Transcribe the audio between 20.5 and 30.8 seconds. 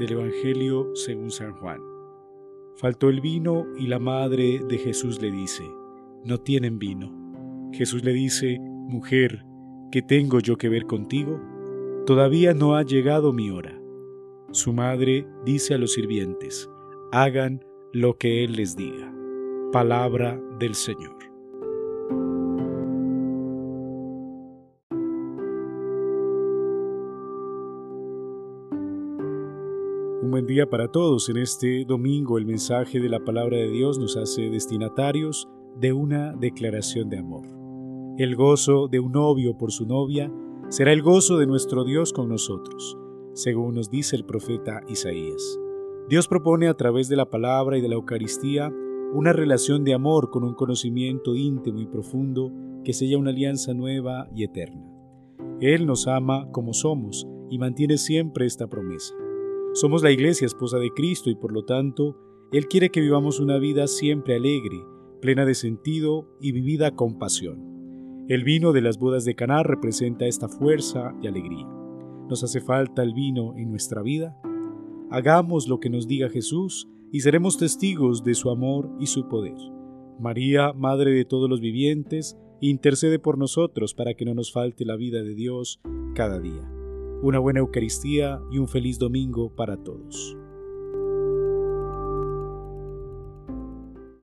del Señor. Un buen día